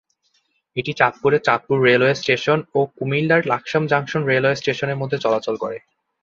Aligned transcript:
এটি 0.75 0.91
চাঁদপুরের 0.93 1.41
Chandpur 1.43 1.77
railway 1.81 2.15
station 2.15 2.59
ও 2.75 2.79
কুমিল্লার 2.97 3.41
লাকসাম 3.47 3.83
জংশন 3.87 4.21
রেলওয়ে 4.25 4.59
স্টেশনের 4.61 4.99
মধ্যে 5.01 5.17
চলাচল 5.17 5.55
করে। 5.63 5.77